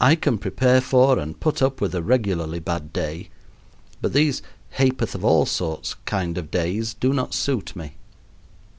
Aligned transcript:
I 0.00 0.14
can 0.14 0.38
prepare 0.38 0.80
for 0.80 1.18
and 1.18 1.38
put 1.38 1.60
up 1.60 1.82
with 1.82 1.94
a 1.94 2.00
regularly 2.00 2.58
bad 2.58 2.90
day, 2.90 3.28
but 4.00 4.14
these 4.14 4.40
ha'porth 4.78 5.14
of 5.14 5.26
all 5.26 5.44
sorts 5.44 5.92
kind 6.06 6.38
of 6.38 6.50
days 6.50 6.94
do 6.94 7.12
not 7.12 7.34
suit 7.34 7.76
me. 7.76 7.96